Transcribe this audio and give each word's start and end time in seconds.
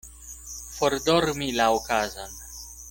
Fordormi 0.77 1.51
la 1.61 1.71
okazon. 1.79 2.39